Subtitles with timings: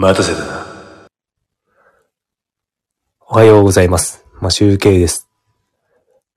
[0.00, 0.66] 待たせたな。
[3.20, 4.24] おはようございます。
[4.40, 5.28] ま集計です。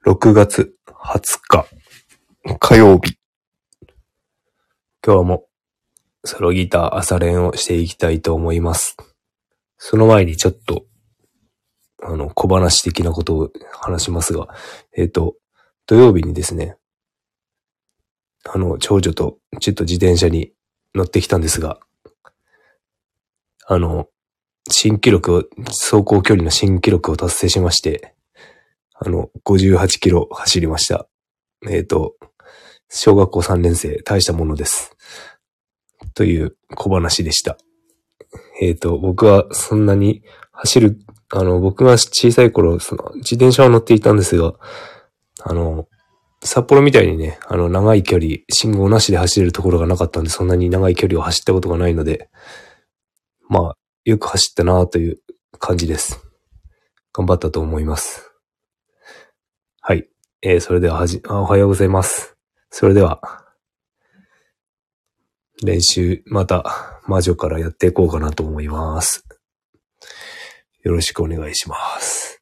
[0.05, 1.65] 6月20日、
[2.59, 3.15] 火曜日。
[5.01, 5.45] 今日も、
[6.25, 8.97] ソロギター朝練をしていきたいと思います。
[9.77, 10.83] その前にちょっと、
[12.01, 14.49] あの、小話的なことを話しますが、
[14.97, 15.35] えっ、と、
[15.85, 16.75] 土曜日にですね、
[18.43, 20.51] あの、長女とちょっと自転車に
[20.93, 21.79] 乗ってきたんですが、
[23.67, 24.07] あの、
[24.69, 28.13] 新記録を、走行距離の新記録を達成しまして、
[28.93, 31.07] あの、58キロ走りました。
[31.69, 32.15] えっ、と、
[32.89, 34.95] 小学校3年生、大したものです。
[36.13, 37.57] という小話でした。
[38.61, 40.99] えっ、と、僕はそんなに走る、
[41.31, 44.53] あの、僕が小さい頃、その、自転車を乗っていたんですが、
[45.41, 45.87] あの、
[46.43, 52.29] 札幌みたいにね、あの、長い距離、信号なしで走れるところがなかったんで、そんなに長い距離を走ったことがないので、
[53.49, 55.19] まあ、よく走ったなという
[55.59, 56.19] 感じです。
[57.13, 58.31] 頑張ったと思います。
[59.81, 60.09] はい。
[60.41, 62.35] えー、それでははじ、おはようございます。
[62.69, 63.21] それでは、
[65.63, 69.25] 練習、また、魔女からやっていこうかなと思います。
[70.83, 72.41] よろしくお願いします。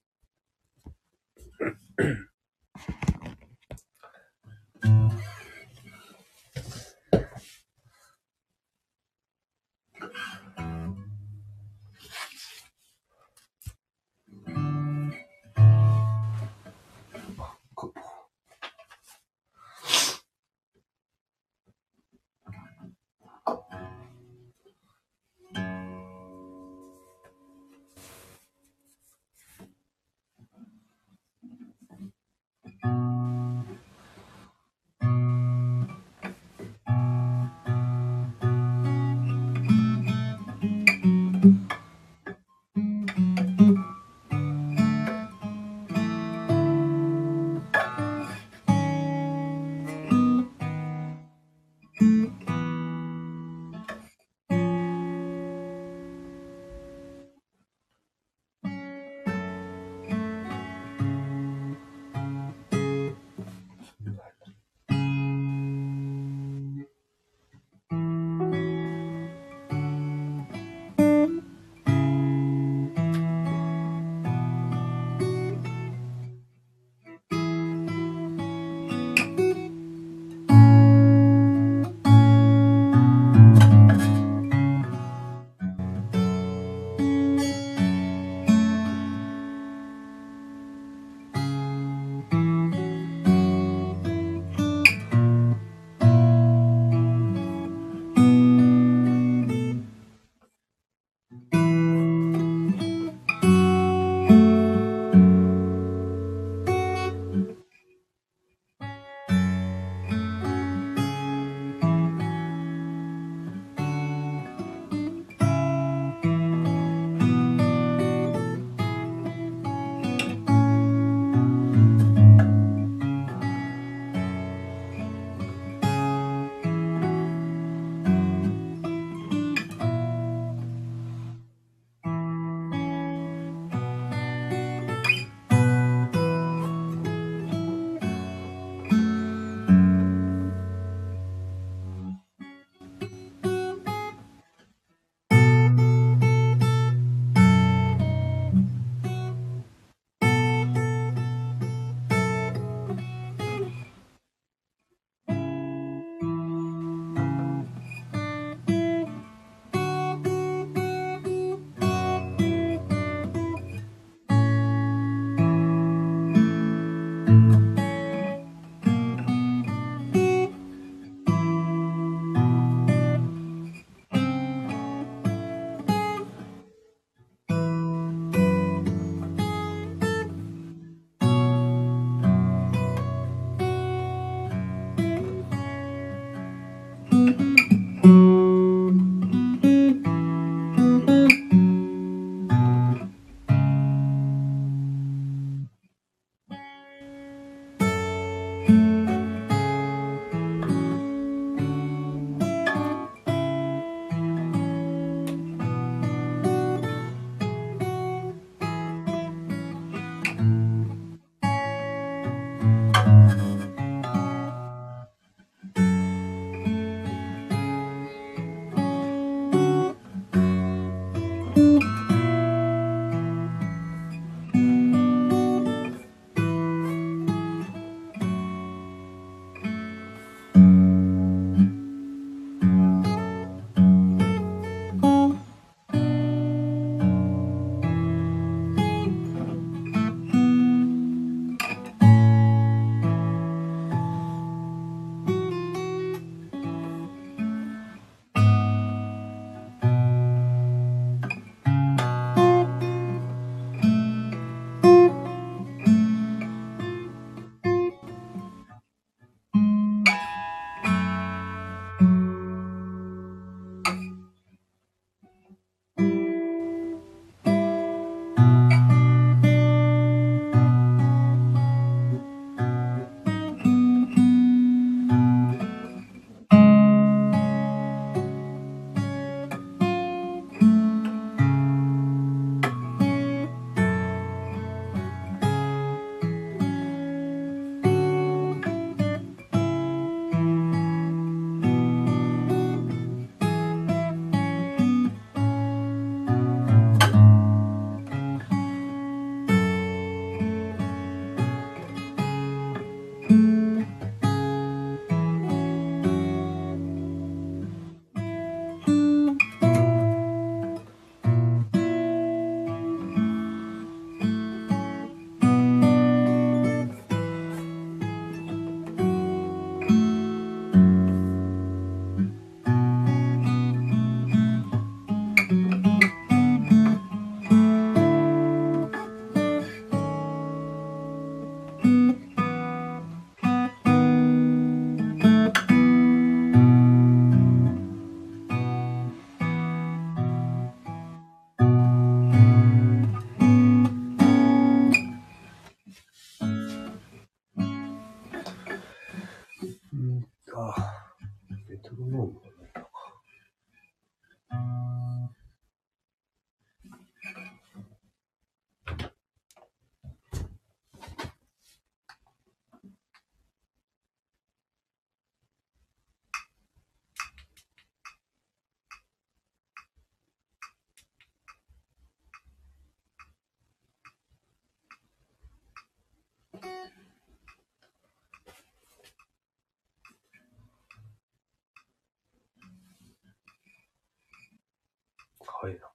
[385.61, 385.90] はいな。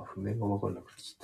[0.00, 1.23] あ、譜面がわからなくなっちゃ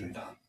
[0.00, 0.41] もう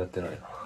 [0.00, 0.59] やってないな。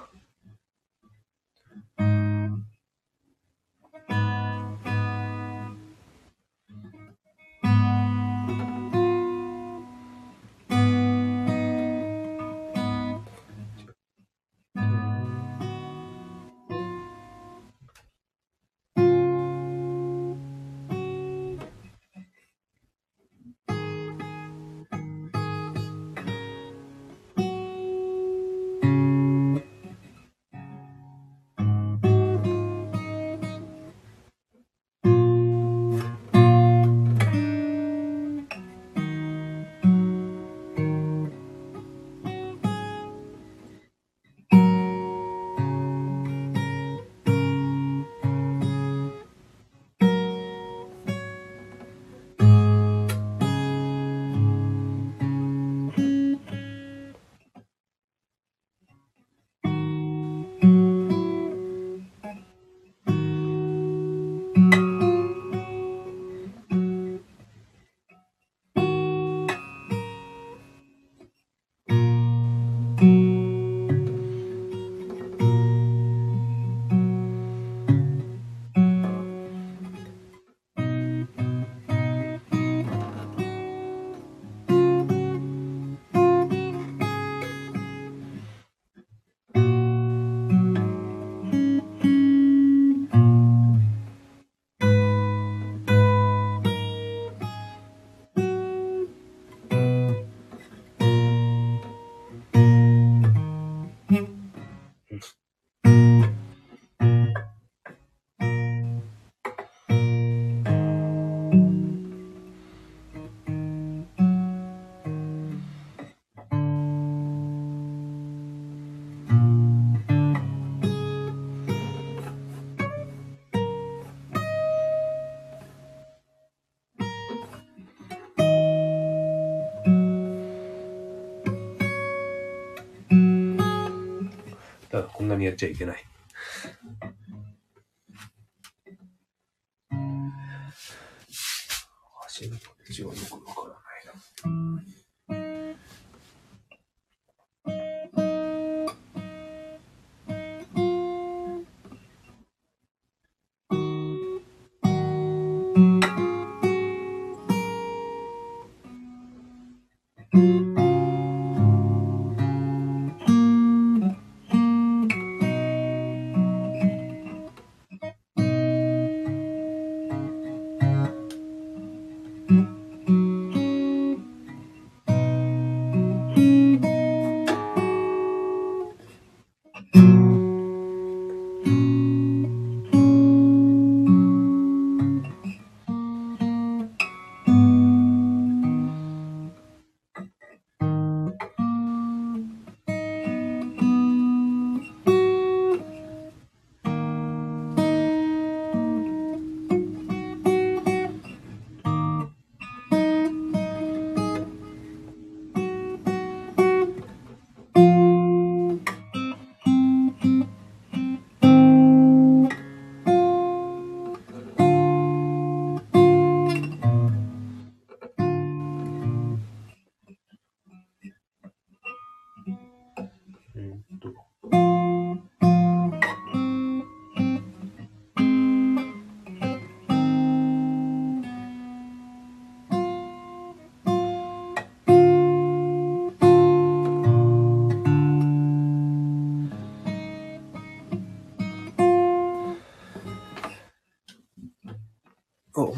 [135.24, 136.04] んなにやっちゃいけない。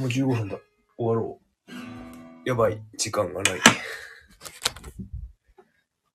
[0.06, 0.58] もう15分だ。
[0.96, 2.48] 終わろう。
[2.48, 2.80] やばい。
[2.96, 3.60] 時間がない。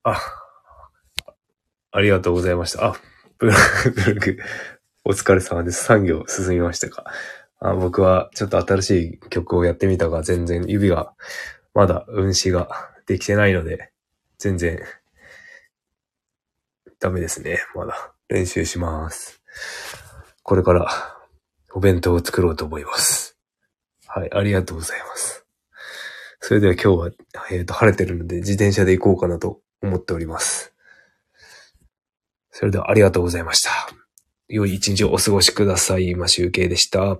[0.04, 0.18] あ、
[1.90, 2.86] ありがとうございました。
[2.86, 2.94] あ、
[3.38, 3.52] ブロ
[4.14, 4.38] グ、
[5.04, 5.84] お疲れ様です。
[5.84, 7.04] 産業進みましたか
[7.60, 11.12] あ僕はちょっと新しい曲をやってみたが、全然指が、
[11.74, 12.70] まだ運指が
[13.06, 13.92] できてないので、
[14.38, 14.80] 全然、
[16.98, 17.58] ダメですね。
[17.74, 18.14] まだ。
[18.28, 19.42] 練習します。
[20.42, 20.88] これから、
[21.74, 23.31] お弁当を作ろうと思います。
[24.14, 25.46] はい、ありがとうございます。
[26.40, 27.10] それでは今日は、
[27.50, 30.74] えっ、と、晴れてるので自転車で行こうかなと思っております。
[32.50, 33.70] それではありがとうございました。
[34.48, 36.10] 良い一日をお過ごしください。
[36.10, 37.18] 今集計でした。